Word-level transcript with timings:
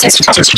Test, 0.00 0.22
test, 0.22 0.52
test. 0.52 0.57